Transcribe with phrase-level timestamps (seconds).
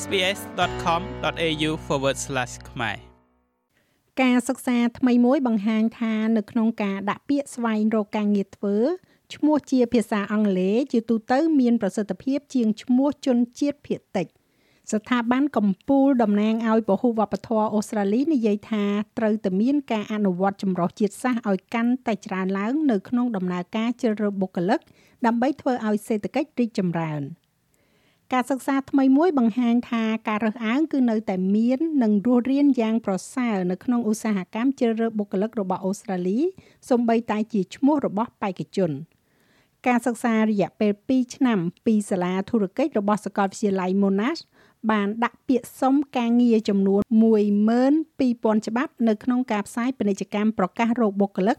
[0.00, 1.70] sbs.com.au/
[2.70, 2.96] ខ្មែរ
[4.22, 8.76] ការសិក្សាថ្មីមួយបង្ហាញថានៅក្នុងការដាក់ពាក្យស្វែងរកការងារធ្វើ
[9.34, 14.28] ឈ្មោះជាភាសាអង់គ្លេសជាទូទៅមានប្រសិទ្ធភាពជាងឈ្មោះជនជាតិភាគតិច។
[14.90, 18.84] ស្ថាប័នកម្ពុជាតំណាងឲ្យពហុវប្បធម៌អូស្ត្រាលីនិយាយថា
[19.18, 24.80] ត្រូវតែមានការអនុវត្តចម្រុះជាតិសាសន៍ឲ្យកាន់តែច្រើនឡើងនៅក្នុងដំណើរការជ្រើសរើសបុគ្គលិក
[25.26, 27.22] ដើម្បីធ្វើឲ្យសេដ្ឋកិច្ចរីកចម្រើន
[28.32, 36.38] ការសិក្សាថ្មីមួយបង្ហាញថាការរើសអើងគឺនៅតែមាននិងរស់រានយ៉ាងប្រសើរនៅក្នុងឧស្សាហកម្មជ្រើសរើសបុគ្គលិករបស់អូស្ត្រាលី
[36.88, 38.90] សូម្បីតែជាឈ្មោះរបស់បេក្ខជន
[39.86, 44.40] ការសិក្សារយៈពេល2ឆ្នាំពីសាលាធុរកិច្ចរបស់សាកលវិទ្យាល័យ Monash
[44.90, 47.00] បានដាក់ពាក្យសុំការងារចំនួន
[47.80, 51.58] 12000ច្បាប់នៅក្នុងការផ្សាយពាណិជ្ជកម្មប្រកាសរោគបុគ្គលិក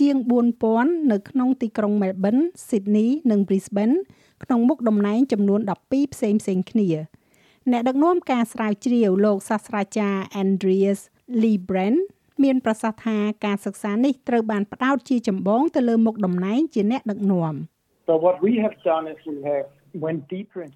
[0.00, 0.16] ជាង
[0.64, 3.96] 4000នៅក្នុងទីក្រុង Melbourne, Sydney និង Brisbane
[4.44, 6.88] ក្នុងមុខតំណែងចំនួន12ផ្សេងផ្សេងគ្នា
[7.70, 11.00] អ្នកដឹកនាំការស្រាវជ្រាវលោកសាស្ត្រាចារ្យ Andreas
[11.42, 12.00] Librand
[12.42, 17.54] មានប្រសាសន៍ថាការសិក្សានេះត្រូវបានផ្ដោតជាចម្បងទៅលើមុខតំណែងជាអ្នកដឹកនាំ
[18.08, 19.68] So what we have done is we have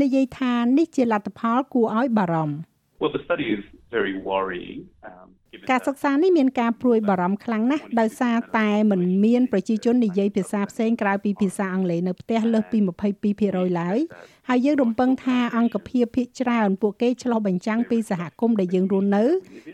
[0.00, 2.56] និយាយថានេះជាលទ្ធផលគួរឲ្យបារម្ភ
[3.00, 3.62] Well the study is
[3.96, 4.80] very worrying
[5.10, 5.28] um
[5.70, 12.78] ការសិក្សានេះមានការព្រួយបារម្ភខ្លាំងណាស់ដោយសារតែមិនមានប្រជាជននិយាយភាសាផ្សេងក្រៅពីភាសាអង់គ្លេសនៅផ្ទះលើសពី
[13.28, 13.98] 22%ឡើយ
[14.48, 19.24] ហើយយើងរំពឹងថាអង្គភាពភាគច្រើនពួកគេឆ្លោះបញ្ចាំងពីសហគមន៍ដែលយើងរស់នៅ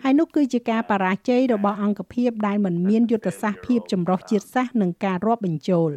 [0.05, 5.91] ហើយនោះគឺជាការបរាជ័យរបស់អង្គភាពដែលមិនមានយុទ្ធសាស្ត្រភាពចម្រុះជាតិសាសន៍និងការរាប់បញ្ចូល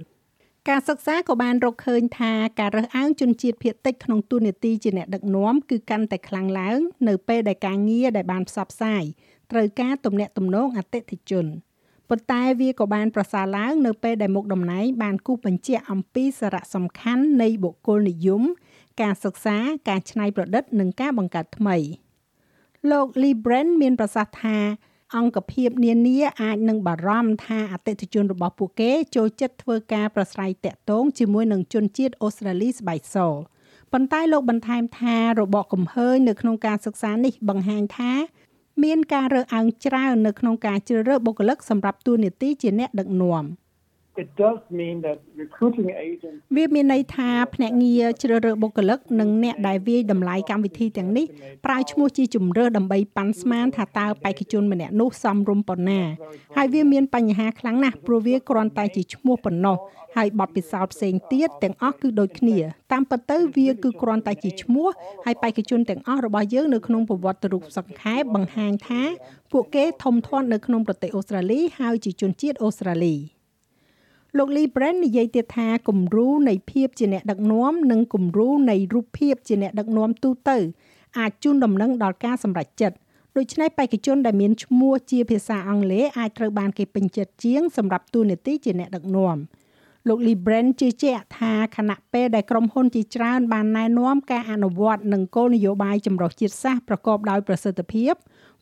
[0.69, 9.03] ការសិក្សាក៏បានរកឃើញថាការរើសអើងជនជាតិភាគតិចក្នុងទូនាទីជាអ្នកដឹកនាំគឺកាន់តែខ្លាំងឡើង នៅពេលដែលការងារដែលបានផ្សព្វផ្សាយ
[9.51, 11.45] ត្រូវការទំនាក់ទំនងអតិថិជន
[12.09, 18.43] ប៉ុន្តែវាក៏បានប្រសើរឡើងនៅពេលដែលមុខតំណែងបានគូសបញ្ជាក់អំពីសារៈសំខាន់នៃបុគ្គលនិយម
[19.01, 19.57] ការសិក្សា
[19.89, 21.77] ការច្នៃប្រឌិត និងការបង្កើតថ្មី
[22.91, 24.57] លោក Lee Brand មានប្រសាសន៍ថា
[25.15, 33.17] អង្គភាពនានាអាចនឹងបារម្ភថាអតិថិជនរបស់ពួកគេចូលចិត្តធ្វើការប្រស្រ័យតាក់ទងជាមួយនឹងជនជាតិអូស្ត្រាលីស្បែកស
[33.91, 38.11] ប៉ុន្តែលោកបន្ថែមថារបបកំហើញនៅក្នុងការសិក្សានេះបង្ហាញថា
[38.83, 43.43] មានការរើសអើងច្រើននៅក្នុងការជ្រើសរើសបុគ្គលិកសម្រាប់តួនាទីជាអ្នកដឹកនាំ។
[44.17, 51.25] it does mean that recruiting agents វាមានន័យថាភ្នាក់ងារជ្រើសរើសបុគ្គលិកនិងអ្នកដែលវាយតម្លៃកម្មវិធីទាំងនេះ
[51.65, 56.01] ប្រើឈ្មោះជាជំរើសដើម្បីប៉ាន់ស្មានថាតើបេក្ខជនម្នាក់នោះសមរម្យប៉ុណ្ណា
[56.57, 59.77] ហើយវាមានបញ្ហាខ្លាំងណាស់ព្រោះវាគ្រាន់តែជាឈ្មោះប៉ុណ្ណោះ
[60.17, 62.57] ហើយបទពិសោធន៍ផ្សេងទៀតទាំងអស់គឺដូចគ្នា
[62.91, 64.87] តាមពិតទៅវាគឺគ្រាន់តែជាឈ្មោះ
[65.25, 69.01] ហើយបេក្ខជនទាំងអស់របស់យើងនៅក្នុងប្រវត្តិរូបសង្ខេបបង្ហាញថា
[69.51, 73.15] ពួកគេធំធាត់នៅក្នុងប្រទេសអូស្ត្រាលីហើយជាជនជាតិអូស្ត្រាលី។
[74.37, 80.57] លោក Lee Brand និយាយទៀតថាគំរូនៃភាពជាអ្នកដឹកនាំនិងគំរូនៃរូបភាពជាអ្នកដឹកនាំទូទៅ
[81.19, 82.95] អាចជូនដំណឹងដល់ការសម្រេចចិត្ត
[83.37, 89.37] ដូច្នេះបេក្ខជនដែលមានឈ្មោះជាភាសាអង់គ្លេសអាចត្រូវបានគេពេញចិត្តជាងសម្រាប់តួនាទីជាអ្នកដឹកនាំ
[90.07, 98.13] លោក Lee Brand ជឿជាក់ថាខណៈពេលដែលក្រុមហ៊ុនជាច្រើនបានណែនាំការអនុវត្តនិងគោលនយោបាយចម្រុះជាតិសាសន៍ប្រកបដោយប្រសិទ្ធភាព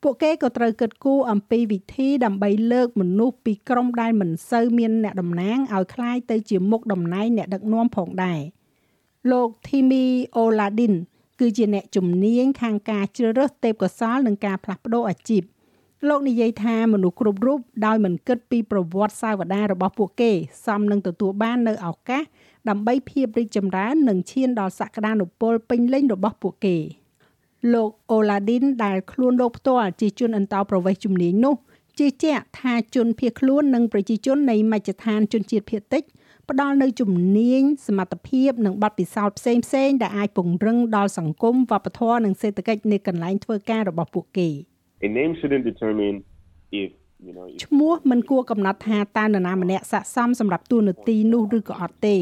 [0.02, 8.40] ពួកគេក៏ត្រូវគិតគូរអំពីវិធីដើម្បីលើកមនុស្សពីក្រុមដែលមិនសូវមានអ្នកតំណាងឲ្យคล้ายទៅជាមុខតំណែងអ្នកដឹកនាំផងដែរ
[9.30, 10.04] លោក Timmy
[10.42, 10.94] Oladin
[11.40, 15.42] គឺជាអ្នកជំនាញខាងការជ្រើសរើសទេពកោសល្យនិងការផ្លាស់ប្ដូរអាជីព
[16.08, 20.30] លោកនិយាយថាមនុស្សគ្រប់រូបដោយមិនគិតពីប្រវត្តិសាវតារបស់ពួកគេ
[20.64, 22.22] សមនឹងទទួលបាននៅឱកាស
[22.68, 26.76] ដើម្បីភាពរីកចម្រើននិងឈានដល់សក្តានុពលពេញលេញរបស់ពួកគេ
[27.73, 31.55] លោកអូឡាឌីនដែលខ្លួនលោកផ្ទាល់ជាជនអន្តោប្រវេសន៍ជំនាញនោះ
[31.99, 36.03] ជឿជាក់ថាជនភៀសខ្លួននិងប្រជាជននៃមជ្ឈដ្ឋានជនជាតិភៀសតិច
[36.49, 44.49] ផ្ដល់នូវជំនាញសមត្ថភាពនិងបទពិសោធន៍ផ្សេងផ្សេងដែលអាចពង្រឹងដល់សង្គមវប្បធម៌និងសេដ្ឋកិច្ចនៃកន្លែងធ្វើការរបស់ពួកគេ
[45.07, 46.15] A name shouldn't determine
[46.81, 46.98] if you know
[47.63, 52.17] ឈ្មោះមិនគួរកំណត់ថាតើនរណាម្នាក់ស័ក្តិសមសម្រាប់តួនាទីនោះឬក៏អត់ទេ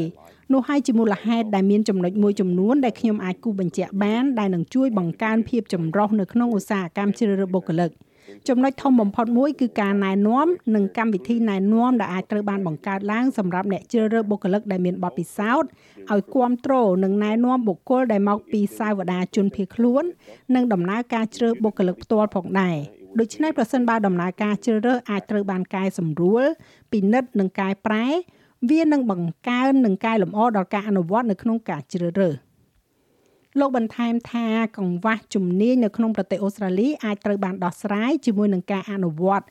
[0.52, 7.90] នោះហើយជាមូលហេតុដែលមានចំណុចមួយចំនួនដែលខ្ញុំអាចគូបញ្ជាក់បានដែលនឹងជួយបង្កើនភាពចម្រុះនៅក្នុងឧស្សាហកម្មជ្រើសរើសបុគ្គលិក
[8.48, 15.68] ចំណុចធំបំផុតមួយគឺការណែនាំនិងកម្មវិធីណែនាំដែលអាចត្រូវបានបង្កើតឡើងសម្រាប់អ្នកជ្រើសរើសបុគ្គលិកដែលមានបទពិសោធន៍
[16.12, 20.04] ឲ្យគ្រប់គ្រងនិងណែនាំបុគ្គលដែលមកពីសាវតាជនភៀសខ្លួន
[20.54, 22.76] និងដំណើរការជ្រើសបុគ្គលិកផ្ទាល់ផងដែរ
[23.18, 26.44] ដូច្នេះប្រសិនបើដំណើរការជ្រើសរើសអាចត្រូវបានកែសម្រួល
[26.92, 28.06] ពិនិត្យនិងកែប្រែ
[28.70, 32.34] វានឹងបង្កើននិងកែលម្អដល់ការអនុវត្តនៅក្នុងការជ្រើសរើស
[33.58, 34.46] លោកបន្ថែមថា
[34.78, 39.46] កង្វះជំនាញនៅក្នុងប្រទេសអូស្ត្រាលីអាចត្រូវបានដោះស្រាយជាមួយនឹងការអនុវត្ត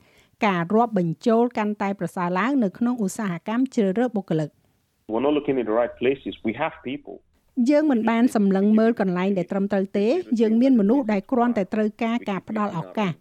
[0.46, 4.50] ការរាប់បញ្ចូលកាន់តែប្រសើរឡើងនៅក្នុងឧស្សាហកម្មជ្រើសរើសបុគ្គលិក
[5.12, 7.16] we're not looking in the right places we have people
[7.70, 10.08] យើងមិនបានសម្លឹងមើលកន្លែងដែលត្រឹមត្រូវទេ
[10.42, 13.12] យើងមានមនុស្សដែលគ្រាន់តែត្រូវការការផ្ដល់ឱកាស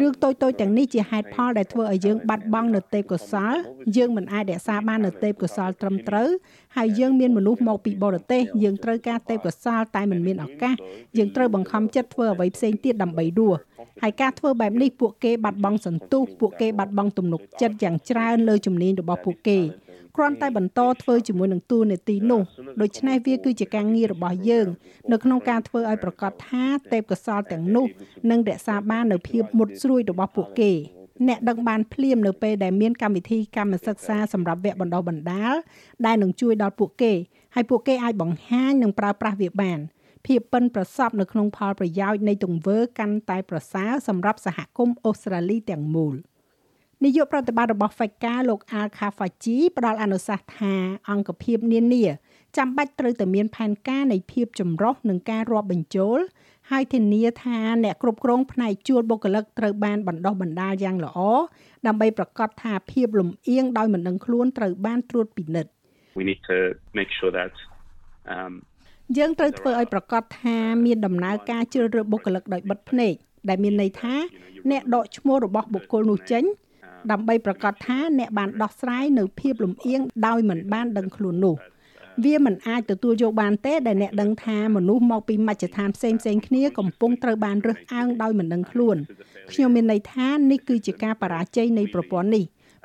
[0.00, 3.54] រឿងតូចៗទាំងនេះជាហេតុផលដែលធ្វើឲ្យយើងបាត់បង់នៅទេពកោសល
[3.96, 6.28] យើងមិនអាចរក្សាបាននៅទេពកោសលត្រឹមត្រូវ
[6.76, 10.74] ហើយយើងមានមនុស្សមកពីបរទេសយើងត្រូវការទេពកោសលតែមិនមានឱកាស
[11.18, 13.58] យើងត្រូវបង្ខំចិត្តធ្វើអ្វីផ្សេងទៀតដើម្បីរស់
[14.02, 19.58] ហើយការធ្វើបែបនេះពួកគេបាត់បង់សន្ទុះពួកគេបាត់បង់ទំនុកចិត្តយ៉ាងច្រើនលើជំនាញរបស់ពួកគេ
[20.16, 22.42] គ្រាន់តែបន្តធ្វើជាមួយនឹងទូនាទីនោះ
[22.82, 24.66] ដូច្នេះវាគឺជាការងាររបស់យើង
[25.12, 27.86] នៅក្នុងការធ្វើឲ្យប្រកាសថាទេពកោសលទាំងនោះ
[28.30, 30.72] នឹងរក្សាបាននូវភាពមុតស្រួយរបស់ពួកគេ
[31.28, 35.54] អ្នកដឹងបានភ្លាមនៅពេលដែលមានកម្មវិធីកម្មសិក្សាសម្រាប់វគ្គបណ្ដុះបណ្ដាល
[36.06, 37.12] ដែលនឹងជួយដល់ពួកគេ
[37.54, 39.78] ហើយពួកគេអាចបង្ហាញនិងប្រើប្រាស់វាបាន
[40.26, 46.14] ភាពប៉ិនប្រសប់នៅក្នុងផលប្រយោជន៍នៃទង្វើកាន់តែប្រសើរសម្រាប់សហគមន៍អូស្ត្រាលីទាំងមូល។
[47.04, 50.74] នាយកប្រតិបត្តិរបស់ FECA លោក Al Khafaji ផ្ដល់អនុសាសន៍ថា
[51.10, 52.04] អង្គភាពនានា
[52.56, 56.18] ចាំបាច់ត្រូវតែមានផែនការនៃភាពចម្រុះនិងការរាប់បញ្ចូល
[56.70, 61.18] ហើយធានាថាអ្នកគ្រប់គ្រងផ្នែកជួលបុគ្គលិកត្រូវបានបណ្ដុះបណ្ដាលយ៉ាងល្អ
[61.86, 65.70] ដើម្បីប្រកាសថាភាពលំអៀងដោយមិនដឹងខ្លួនត្រូវបានត្រួតពិនិត្យ
[66.18, 66.58] We need to
[66.98, 67.52] make sure that
[68.34, 68.52] um,
[69.18, 70.56] យើងត្រូវធ្វើឲ្យប្រកាសថា
[70.86, 73.14] មានដំណើរការជ្រើសរើសបុគ្គលិកដោយបិទភ្នែក
[73.48, 74.14] ដែលមានន័យថា
[74.70, 76.44] អ្នកដកឈ្មោះរបស់បុគ្គលនោះចេញ
[77.10, 81.56] ដើម្បីប្រកាសថាអ្នកបានដោះស្រាយនៅភាពលំអៀងដោយមិនបានដឹងខ្លួននោះ
[82.24, 88.96] វាមិនអាចទទួលយកបានទេដែលអ្នកដឹងថាមនុស្សមកពីមជ្ឈដ្ឋានផ្សេងផ្សេងគ្នាកំពុងត្រូវបានរើសអើងដោយមិនដឹងខ្លួន
[89.50, 92.44] ខ្ញុំមានន័យថានេះគឺជាការបរាជ័យនៃប្រព័ន្ធនេះ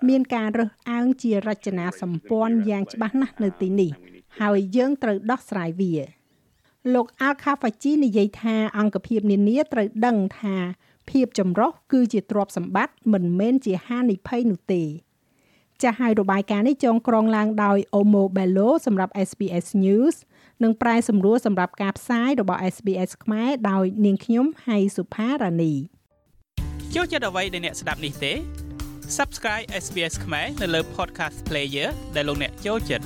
[0.09, 3.91] មានការរើសអើងជារចនាសម្ព័ន្ធយ៉ាងច្បាស់ណាស់នៅទីនេះ
[4.39, 5.93] ហើយយើងត្រូវដោះស្រាយវា
[6.93, 10.55] លោក Al-Khafaji និយាយថាអង្គភាពនានាត្រូវដឹងថា
[11.11, 14.83] ភាពចម្រុះគឺជាទ្រព្យសម្បត្តិមិនមែនជាហានិភ័យនោះទេ
[15.81, 20.15] ចាស់ហើយរបាយការណ៍នេះចងក្រងឡើងដោយ Omo Bello សម្រាប់ SBS News
[20.63, 25.73] និងប្រែសម្រួលសម្រាប់ការផ្សាយរបស់ SBS ខ្មែរដោយនាងខ្ញុំហៃសុផារ៉ានី
[26.95, 28.33] ចូលចិត្តអ្វីដែលអ្នកស្ដាប់នេះទេ
[29.17, 33.05] Subscribe SBS ខ្មែរនៅលើ Podcast Player ដែលលោកអ្នកចូលចិត្ត